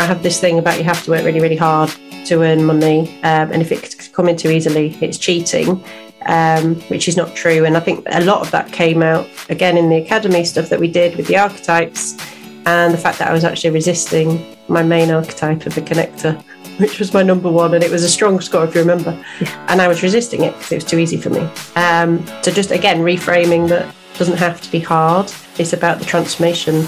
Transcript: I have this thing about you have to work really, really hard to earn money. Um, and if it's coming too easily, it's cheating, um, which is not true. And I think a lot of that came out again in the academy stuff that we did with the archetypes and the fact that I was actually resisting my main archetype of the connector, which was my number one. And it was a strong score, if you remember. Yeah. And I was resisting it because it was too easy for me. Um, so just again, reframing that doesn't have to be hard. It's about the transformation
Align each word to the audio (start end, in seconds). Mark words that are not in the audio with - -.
I 0.00 0.04
have 0.04 0.22
this 0.22 0.40
thing 0.40 0.58
about 0.58 0.78
you 0.78 0.84
have 0.84 1.04
to 1.04 1.10
work 1.10 1.26
really, 1.26 1.40
really 1.40 1.58
hard 1.58 1.90
to 2.24 2.42
earn 2.42 2.64
money. 2.64 3.10
Um, 3.22 3.52
and 3.52 3.60
if 3.60 3.70
it's 3.70 4.08
coming 4.08 4.34
too 4.34 4.48
easily, 4.48 4.96
it's 5.02 5.18
cheating, 5.18 5.84
um, 6.24 6.76
which 6.88 7.06
is 7.06 7.18
not 7.18 7.36
true. 7.36 7.66
And 7.66 7.76
I 7.76 7.80
think 7.80 8.06
a 8.10 8.24
lot 8.24 8.40
of 8.40 8.50
that 8.50 8.72
came 8.72 9.02
out 9.02 9.28
again 9.50 9.76
in 9.76 9.90
the 9.90 9.96
academy 9.96 10.42
stuff 10.44 10.70
that 10.70 10.80
we 10.80 10.90
did 10.90 11.16
with 11.16 11.26
the 11.26 11.36
archetypes 11.36 12.16
and 12.64 12.94
the 12.94 12.98
fact 12.98 13.18
that 13.18 13.28
I 13.28 13.34
was 13.34 13.44
actually 13.44 13.70
resisting 13.70 14.56
my 14.68 14.82
main 14.82 15.10
archetype 15.10 15.66
of 15.66 15.74
the 15.74 15.82
connector, 15.82 16.42
which 16.80 16.98
was 16.98 17.12
my 17.12 17.22
number 17.22 17.50
one. 17.50 17.74
And 17.74 17.84
it 17.84 17.90
was 17.90 18.02
a 18.02 18.08
strong 18.08 18.40
score, 18.40 18.64
if 18.64 18.74
you 18.74 18.80
remember. 18.80 19.12
Yeah. 19.38 19.66
And 19.68 19.82
I 19.82 19.88
was 19.88 20.02
resisting 20.02 20.44
it 20.44 20.54
because 20.54 20.72
it 20.72 20.76
was 20.76 20.84
too 20.84 20.98
easy 20.98 21.18
for 21.18 21.28
me. 21.28 21.46
Um, 21.76 22.26
so 22.40 22.50
just 22.50 22.70
again, 22.70 23.00
reframing 23.00 23.68
that 23.68 23.94
doesn't 24.16 24.38
have 24.38 24.62
to 24.62 24.72
be 24.72 24.80
hard. 24.80 25.30
It's 25.58 25.74
about 25.74 25.98
the 25.98 26.06
transformation 26.06 26.86